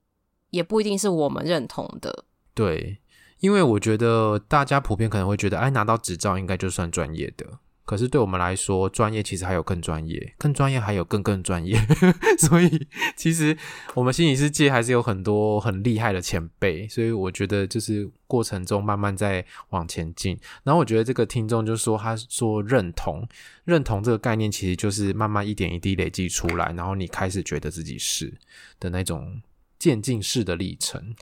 [0.52, 2.24] 也不一定是我们认同的。
[2.54, 2.98] 对，
[3.40, 7.44] 因为我觉得大家普遍可能会觉得，哎，拿到执照应该就算专业的。
[7.84, 11.76] 可是对我们来说，专业其实还有更专业，更专业还有更更专业。
[12.38, 12.86] 所以
[13.16, 13.56] 其实
[13.94, 16.86] 我们心理师界还是有很多很厉害的前辈。
[16.86, 20.38] 所以我觉得就是过程中慢慢在往前进。
[20.62, 23.26] 然后我觉得这个听众就说，他说认同，
[23.64, 28.32] 认同这个概念其实就是慢慢一点一滴累积出来，然后你开始觉得自己是
[28.78, 29.42] 的那种
[29.82, 31.14] 渐进式的历程。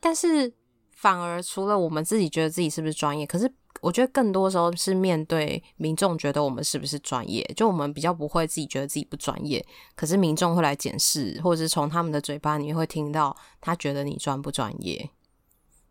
[0.00, 0.52] 但是
[0.94, 3.48] 反而除了我们自己觉得自己是不是专业，可是。
[3.80, 15.08] 我觉得更多时候是面对民众觉得我们是不是专业，就我们比较不会自己觉得自己不专业，可是民众会来检视，或者是从他们的嘴巴你会听到他觉得你专不专业。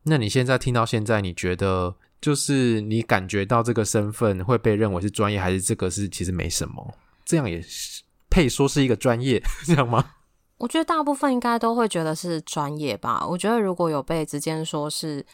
[0.04, 6.94] 那你现在听到现在，你觉得就是你感觉到这个身份会被认为是专业，还是这个是其实没什么？
[7.24, 10.16] 这样也是配说是一个专业， 这样吗？
[10.58, 13.26] 我觉得大部分应该都会觉得是专业吧。
[13.28, 15.26] 我觉得如果有被直接说是，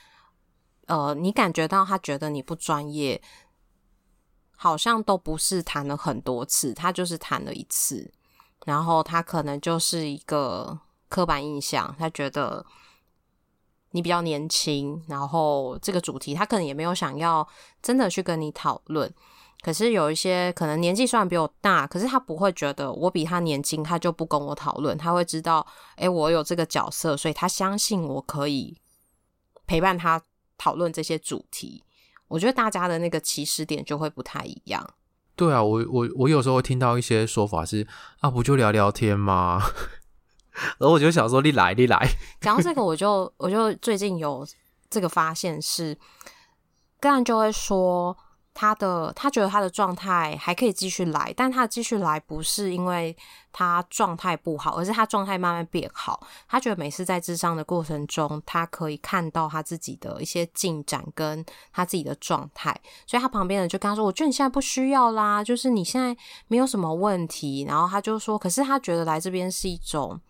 [0.87, 3.21] 呃，你感觉到他觉得你不专业，
[4.57, 8.11] 好像都不是谈了很多次，他就是谈了一次，
[8.65, 12.65] 然后他可能就是一个刻板印象，他觉得
[13.91, 17.47] 你比较年轻，然后这个主题他可能也没有想要
[17.81, 19.13] 真的去跟你讨论。
[19.63, 24.97] 可是有一些可能年纪虽然比我大，可是他不会觉得我比他年轻，他就不跟我讨论。
[24.97, 28.77] 他会知道，诶，我有这个角色，所以他相信我可以
[29.65, 30.21] 陪伴他
[30.57, 31.81] 讨论这些主题。
[32.27, 34.85] 我觉得大家的那个起始点就会不太一样。
[35.37, 37.87] 对啊，我我我有时候会听到一些说法是
[38.19, 39.61] 啊，不就聊聊天吗？
[40.77, 42.05] 然后我就想说，你来，你来。
[42.41, 44.45] 讲到这个， 我就我就最近有
[44.89, 45.97] 这个发现是，
[46.99, 48.17] 个人就会说。
[48.53, 53.15] 他的他觉得他的状态还可以继续来，但他继续来不是因为
[53.51, 56.27] 他状态不好，而是他状态慢慢变好。
[56.47, 66.15] 他觉得每次在咨商的过程中，他可以看到他自己的一些进展跟他自己的状态，所以他旁边人就跟他说：“我觉得你现在不需要啦，就是你现在
[66.47, 70.21] 没有什么问题。”然后他就说：“可是他觉得来这边是一种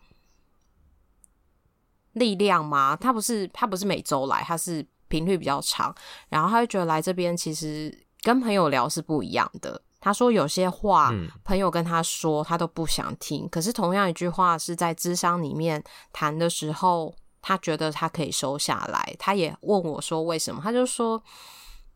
[2.12, 2.96] 力量吗？
[2.96, 5.94] 他不是他不是每周来，他是频率比较长，
[6.30, 9.80] 然后他就觉得来这边其实。”跟朋友聊是不一样的。
[10.00, 11.12] 他说有些话，
[11.44, 13.46] 朋友跟他说，他都不想听。
[13.46, 15.82] 嗯、可是同样一句话是在智商里面
[16.12, 19.16] 谈的时候，他觉得他可以收下来。
[19.18, 20.60] 他也问我说为什么？
[20.62, 21.22] 他就说，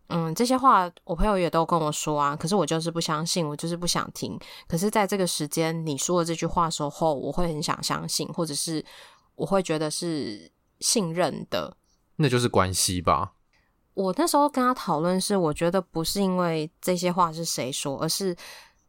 [0.08, 4.38] 嗯，这些话我朋友也都跟我说啊，可是我就是不相信，我就是不想听。
[4.66, 8.82] 可是在这个时间你说的这句话的时候，我会很想相信，或者是
[9.34, 11.76] 我会觉得是信任的。
[12.16, 13.34] 那就是关系吧。
[13.98, 18.34] 我那时候跟他讨论是，我觉得不是因为这些话是谁说，而是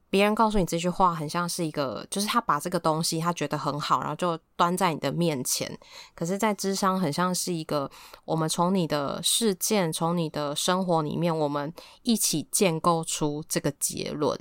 [0.08, 5.68] 别人告诉你这句话，很像是一个，就是他把这个东西他觉得很好，然后就端在你的面前。
[6.14, 7.90] 可是，在智商很像是一个，
[8.24, 14.40] 我们从你的事件，从你的生活里面，我们一起建构出这个结论。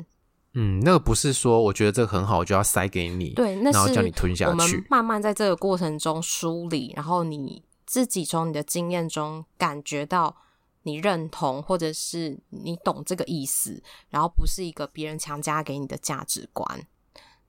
[0.53, 4.51] 嗯，那个不是说我觉得这个很好，我就要塞给你，对，那是然后叫你吞下去。
[4.51, 10.37] 我们慢慢在这个过程中梳理，然后你自己从你的经验中感觉到。
[10.89, 16.87] 你认同，或者是你懂这个意思，然后不是一个别人强加给你的价值观。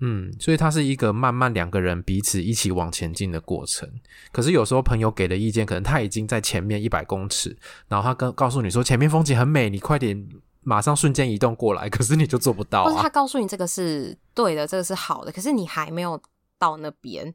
[0.01, 3.89] 嗯，所以它是一个慢慢两个人彼此一起往前进的过程。
[4.31, 10.27] 可是有时候朋友给的意见，可能他已经在前面一百公尺，然后他跟告诉你说前面风景很美，你快点
[10.61, 12.85] 马上瞬间移动过来，可是你就做不到啊。
[12.85, 16.21] 或是他告诉你这个是对的，这个是好的，可是你还没有
[16.57, 17.33] 到那边。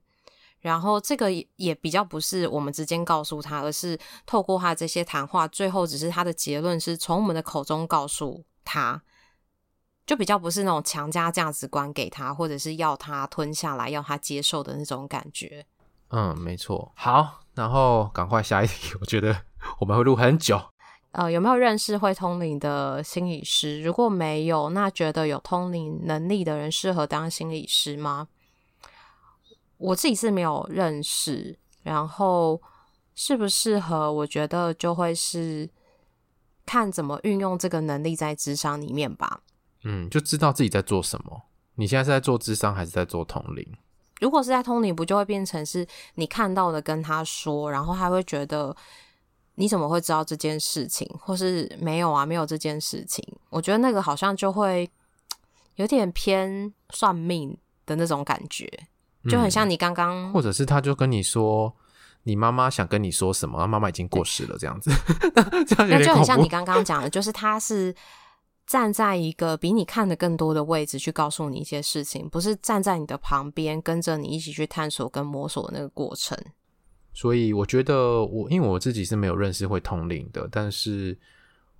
[0.64, 9.03] 然后这个也也比较不是我们直接告诉他，而是透过他这些谈话，最后只是他的结论是从我们的口中告诉他，
[10.07, 15.66] 就比较不是那种强加价值观给他，或者是要他吞下来、要他接受的那种感觉。
[16.09, 16.92] 嗯，没错。
[16.96, 19.37] 好，然后赶快下一题，我觉得
[19.81, 20.59] 我们会录很久。
[21.12, 23.83] 呃，有没有认识会通灵的心理师？
[23.83, 28.29] 如果没有，那觉得有通灵能力的人适合当心理师吗？
[29.85, 32.59] 我自己是没有认识，然后
[33.14, 35.68] 适不适合，我觉得就会是
[36.64, 39.42] 看怎么运用这个能力在智商里面吧。
[39.83, 41.42] 嗯，就知道自己在做什么。
[41.75, 43.66] 你现在是在做智商还是在做通灵？
[44.20, 48.75] 如果是在通灵，不就会变成是你看到的跟他说，然后他会觉得
[49.57, 53.23] 你怎么会知道这件事情，或是没有啊，没有这件事情。
[53.51, 54.90] 我觉得那个好像就会
[55.75, 58.66] 有点偏算命的那种感觉。
[59.28, 61.72] 就很像你刚刚、嗯，或者是他就跟你说，
[62.22, 64.90] 你妈妈想跟你说什么，妈妈已经过世了，这样子，
[65.66, 67.94] 这样那就很像你刚刚讲的，就是他是
[68.66, 76.38] 站在一个比你看的更多的位置去告诉你一些事情，不是站在你的旁边跟着你一起去探索跟摸索的那个过程。
[77.12, 81.18] 所以我觉得我，因为我自己是没有认识会通灵的，但是。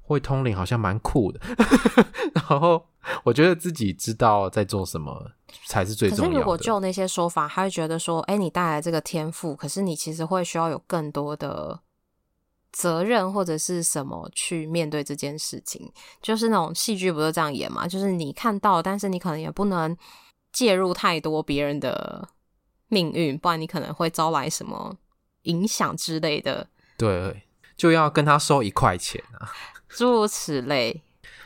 [0.07, 1.40] 会通灵好像蛮酷的，
[2.36, 2.86] 然后
[3.22, 5.30] 我觉得自己知道在做什么
[5.66, 6.28] 才是最重要的。
[6.28, 11.80] 可是如果就那些说法，他会觉得说：“哎，你带来这个天赋，可是你其实会需要有更多的
[12.72, 15.92] 责任或者是什么去面对这件事情。”
[16.22, 17.86] 就是那种戏剧不是这样演嘛？
[17.86, 19.96] 就是你看到，但是你可能也不能
[20.52, 22.28] 介入太多别人的
[22.88, 24.96] 命运，不然你可能会招来什么
[25.42, 26.66] 影响之类的。
[26.96, 27.42] 对，
[27.76, 29.52] 就要跟他收一块钱啊。
[29.88, 31.02] 诸如此类。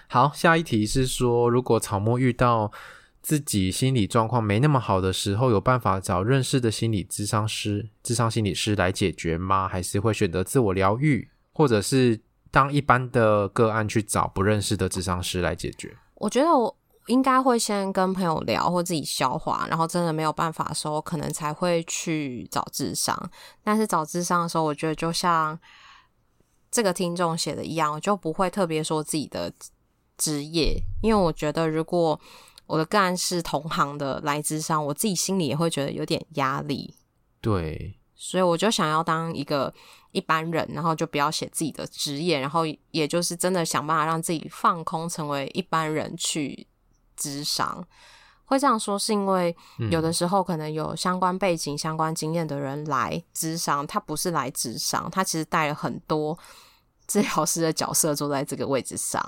[0.09, 2.73] 好，下一题是说，如果草木遇到
[3.21, 9.69] 自己心理状况没那么好的时候，有办法找认识的心理智商师、智商心理师来解决吗？
[9.69, 12.19] 还是会选择自我疗愈，或者是
[12.51, 15.95] 当一般的个案去找不认识的智商师来解决？
[16.15, 16.75] 我觉得我
[17.09, 23.31] 应该会先跟朋友聊，或自己消化，然后真的没有办法的时候，可能才会去找智商。
[23.63, 25.59] 但是找智商的时候，我觉得就像
[26.71, 29.53] 这个听众写的一样，我就不会特别说自己的
[30.19, 32.21] 职业，因为我觉得如果
[32.67, 36.95] 我的个案是同行的来咨商，我自己心里也会觉得有点压力。
[37.41, 39.73] 对，所以我就想要当一个
[40.11, 46.67] 一般人，然后就不要写自己的职业，然后也就是真的想办法让自己放空，成为一般人去
[47.17, 47.87] 咨商。
[48.45, 49.55] 会这样说，是因为
[49.91, 56.39] 有的时候可能有相关背景、相关经验的人来咨商，他不是来咨商，他其实带了很多
[57.07, 59.23] 治疗师的角色坐在这个位置上。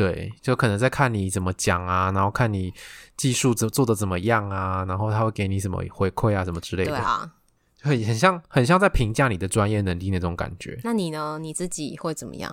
[0.00, 2.72] 对，就可能在看你怎么讲啊，然后看你
[3.18, 6.92] 技术做做的怎么样啊，然后他会给你什么回馈啊，什么之类的。
[6.92, 7.30] 对啊，
[7.82, 10.80] 很很像很像在评价你的专业能力那种感觉。
[10.84, 11.38] 那你呢？
[11.38, 12.50] 你自己会怎么样？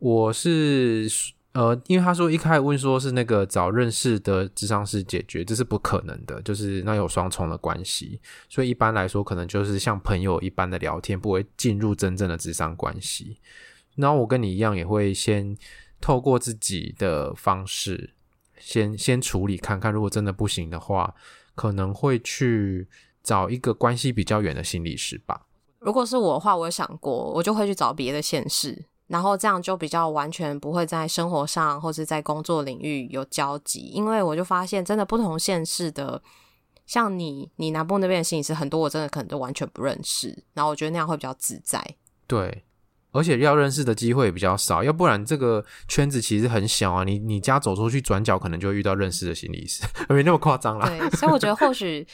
[0.00, 1.08] 我是
[1.52, 8.20] 呃，因为他说一开始问说是那个找认识的智商师解决，这是不可能的，就是那有双重的关系，
[8.50, 13.38] 所以一般来说可能就是像朋友一般的聊天，不会进入真正的智商关系。
[13.96, 15.56] 然后我跟你一样，也会先。
[16.02, 18.12] 透过自己的方式
[18.58, 21.14] 先先处理看看，如果真的不行的话，
[21.54, 22.88] 可能会去
[23.22, 25.46] 找一个关系比较远的心理师吧。
[25.78, 36.22] 如果是我的话，我有想过，我就会去找别的县市，然后这样就比较完全不会在生活上或是在工作领域有交集，因为我就发现真的不同县市的，
[36.86, 41.96] 像你你南部那边的心理师很多，我真的可能都完全不认识，然后我觉得那样会比较自在。
[42.26, 42.64] 对。
[43.12, 47.04] 而且要认识的机会也比较少，要不然这个圈子其实很小啊。
[47.04, 50.88] 你你家走出去转角，可能就会遇到认识的心理师， 没那么夸张啦。
[50.88, 52.06] 对，所以我觉得或许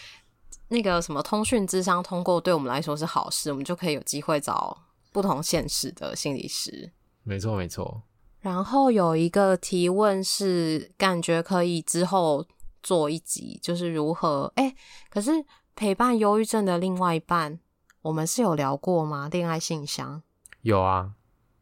[0.68, 4.76] 那个什么通讯智商通过，对我们来说是好事，我们就可以有机会找
[5.12, 6.90] 不同现实的心理师。
[7.22, 8.02] 没错，没错。
[8.40, 12.46] 然后有一个提问是，感觉可以之后
[12.82, 14.74] 做一集，就是如何哎，
[15.10, 15.30] 可是
[15.76, 17.58] 陪伴忧郁症的另外一半，
[18.02, 19.28] 我们是有聊过吗？
[19.30, 20.22] 恋爱信箱。
[20.62, 21.12] 有啊，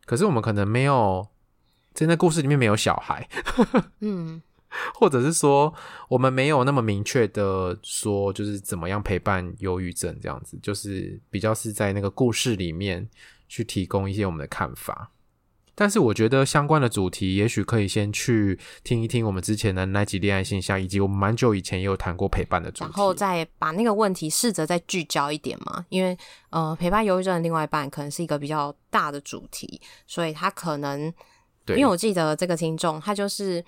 [0.05, 1.29] 可是我们可能没有
[1.93, 3.29] 在那故事里面没有小孩，
[4.01, 4.43] 嗯，
[4.95, 5.73] 或者是说
[6.09, 13.09] 我们没有那么明确的说，就是怎么样陪伴忧郁症这样子，就是比较是在那个故事里面
[13.49, 15.11] 去提供一些我们的看法。
[15.79, 25.85] 但是我觉得相关的主题，也许可以先去听一听我们之前的那集恋爱现象，以及我们蛮久以前也有谈过陪伴的主题，然后再把那个问题试着再聚焦一点嘛。
[25.91, 26.17] 因为
[26.49, 31.13] 呃，陪伴忧郁症的另外一半可能是一个比较大的主题，所以他可能，
[31.67, 33.63] 对，因为我记得这个听众他就是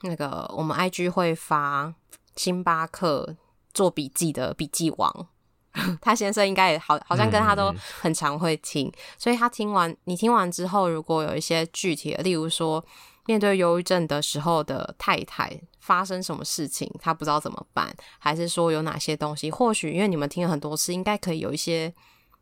[0.00, 1.94] 那个我们 IG 会发
[2.36, 3.36] 星巴克
[3.74, 5.28] 做笔记的笔记王。
[6.00, 12.84] 他先生应该也好，好像跟他都很常会听，嗯、所以他听完你听完之后，如果有一些具体的，例如说
[13.26, 21.94] 面对忧郁症的时候的太太发生什么事情，他不知道怎么办，还是说有哪些东西，或许因为你们听了很多次，应该可以有一些，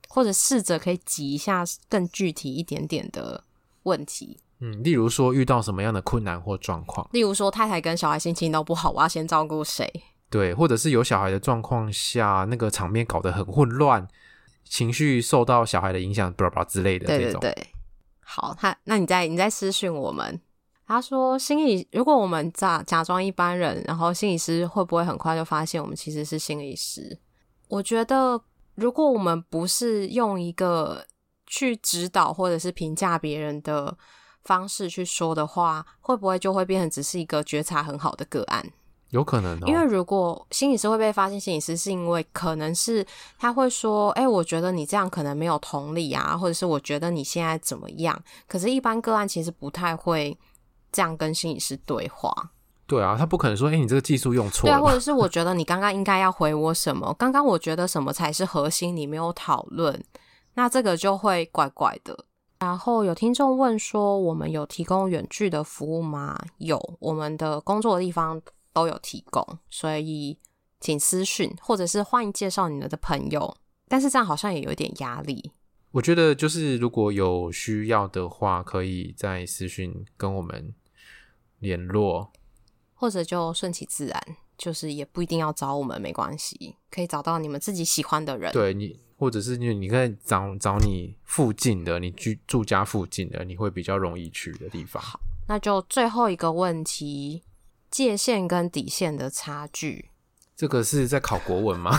[0.09, 3.45] 或者试着可以挤一下更具体一点点的
[3.83, 4.39] 问题。
[4.61, 9.89] 嗯，例如说遇到什么样的困难或状况，例如说太太跟小孩心情都不好，我要先照顾谁？
[10.31, 14.07] 对，或者是有小孩的状况下，那个场面搞得很混乱，
[14.65, 17.41] 情绪受到小孩的影响，巴拉巴拉之类的这种。
[17.41, 17.69] 对对对，
[18.21, 20.41] 好，他那你在你在私讯我们，
[20.87, 27.19] 他说心理，如果我们假假装一般人，然后心理师会不会很快就发现我们其实是心理师？
[27.69, 28.41] 我觉得，
[28.75, 31.07] 如果我们不是用一个
[31.47, 33.97] 去指导或者是评价别人的
[34.45, 38.71] 方式去说的话，会不会就会变成只是一个觉察很好的个案？
[39.11, 43.07] 有可能、哦，因为如果心理师会被发现心理师，是因为可能是
[43.39, 50.37] 他会说：“哎、欸，我觉得你这样可能没有同理啊，或者是我觉得你现在怎么样。”可是，一般个案其实不太会
[50.93, 52.31] 这样跟心理师对话。
[52.87, 57.15] 对啊，他不可能说：“哎、欸，你这个技术用错了。”对啊，或者是我 觉得你刚刚应该要回我什么？
[57.19, 58.95] 刚刚我觉得什么才是核心？
[58.95, 60.05] 你没有讨论，
[60.53, 62.15] 那这个就会怪怪的。
[62.59, 68.43] 然后有听众问说：“我们有提供远距的服务吗？”有，我们的工作的地方。
[68.73, 70.39] 都有提供，所以
[70.81, 73.57] 请私讯，或者是欢迎介绍你们的朋友。
[73.89, 75.53] 但是这样好像也有点压力。
[75.93, 80.75] 我觉得就是如果有需要的话，可以在私讯跟我们
[81.61, 82.31] 联络，
[82.93, 84.23] 或者就顺其自然，
[84.59, 88.53] 就是也不一定要找我们，没关系，可以找到你们自己喜欢的人。
[88.53, 95.03] 对你，或者是你，你可以找找你附近的，你居住家附近的，你会比较容易去的地方。
[95.03, 97.43] 好，那就最后一个问题：
[97.91, 100.11] 界限跟底线的差距。
[100.57, 101.99] 这个是在考国文吗？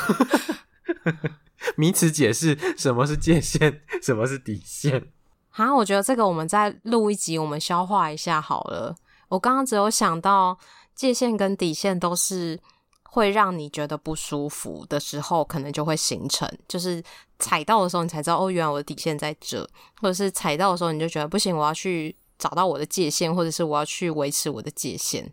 [1.76, 5.12] 名词解释，什么是界限，什么是底线？
[5.50, 8.96] 好，我觉得这个我们再录一集，我们消化一下好了。
[9.28, 10.58] 我刚刚只有想到。
[10.96, 12.60] 界限跟底线都是
[13.04, 17.02] 会让你觉得不舒服的时候，可能就会形成，就是
[17.40, 19.66] 踩到的时候，你才知道哦，原来我的底线在这，
[20.02, 25.32] 或者是踩到的时候，你就觉得不行，我要去找到我的界限，或者是我要去维持我的界限。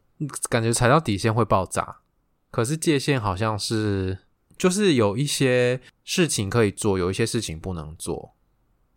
[0.48, 1.98] 感觉踩到底线会爆炸，
[2.50, 4.18] 可是界限好像是
[4.56, 8.34] 就是有一些事情可以做，有一些事情不能做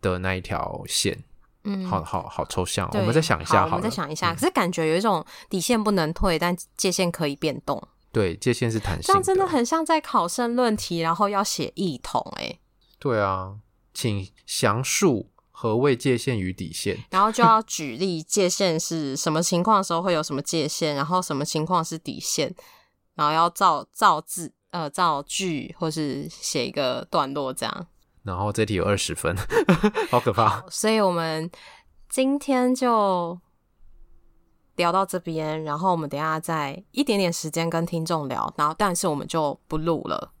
[0.00, 1.24] 的那一条线。
[1.64, 4.32] 嗯，好好好抽象，我们再想一下好，好，我们再想一下。
[4.32, 7.86] 可是感觉有一种底线不能退，但界限可以变动。
[8.10, 9.06] 对，界限是弹性的。
[9.08, 12.58] 这样真的很像在考申论题，然后要写异同哎。
[12.98, 13.56] 对啊，
[13.92, 15.28] 请详述
[15.60, 22.50] 何谓界限与底线，然后就要举例界限是什么情况的时候会有什么界限，然后什么情况是底线，
[23.14, 27.86] 然后要造造字呃造句，或是写一个段落这样。
[28.22, 29.36] 然后这题有二十分，
[30.10, 30.64] 好可怕。
[30.70, 31.50] 所以我们
[32.08, 33.38] 今天就
[34.76, 40.32] 聊到这边，然后我们等一下再一点点时间跟听众聊，然后但是我们就不录了。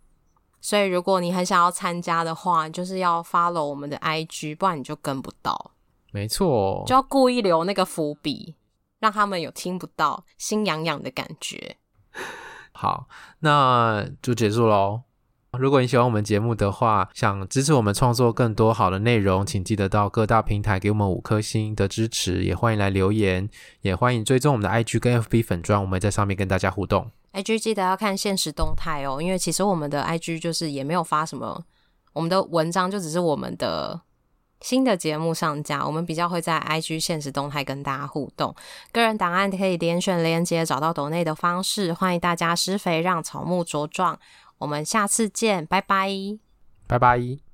[0.60, 5.72] 所以如果你很想要参加的话，就是要 follow 我们的 IG，不然你就跟不到。
[6.12, 8.56] 没错，就要故意留那个伏笔，
[8.98, 11.76] 让他们有听不到、心痒痒的感觉。
[12.72, 13.06] 好，
[13.40, 15.02] 那就结束喽。
[15.58, 23.48] 如果你喜欢我们节目的话，想支持我们创作更多好的内容，请记得到各大平台给我们五颗星的支持，也欢迎来留言，
[23.80, 27.10] 也欢迎追踪我们的 IG 跟 FB 粉专，我们在上面跟大家互动。
[27.32, 31.64] IG 记得要看现实动态哦，因为其实我们的 IG 就是也没有发什么，
[32.12, 34.00] 我们的文章就只是我们的
[34.60, 38.54] 新的节目上架，我们比较会在 IG 现实动态跟大家互动。
[38.92, 44.18] 个人档案可以点选连接找到抖内的方式，欢迎大家施肥让草木茁壮。
[44.58, 46.10] 我们下次见，拜拜，
[46.86, 47.49] 拜拜。